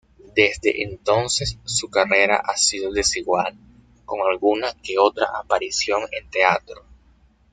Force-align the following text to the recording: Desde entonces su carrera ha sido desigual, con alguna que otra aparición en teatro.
Desde 0.35 0.81
entonces 0.81 1.59
su 1.63 1.87
carrera 1.91 2.37
ha 2.37 2.57
sido 2.57 2.91
desigual, 2.91 3.55
con 4.03 4.19
alguna 4.27 4.73
que 4.81 4.97
otra 4.97 5.27
aparición 5.39 6.01
en 6.11 6.27
teatro. 6.27 6.83